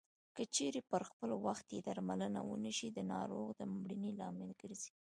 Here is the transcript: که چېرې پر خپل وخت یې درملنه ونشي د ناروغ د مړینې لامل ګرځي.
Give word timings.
که 0.35 0.43
چېرې 0.55 0.81
پر 0.91 1.01
خپل 1.09 1.29
وخت 1.45 1.67
یې 1.75 1.79
درملنه 1.87 2.39
ونشي 2.43 2.89
د 2.93 2.99
ناروغ 3.13 3.47
د 3.55 3.61
مړینې 3.73 4.11
لامل 4.19 4.51
ګرځي. 4.61 4.93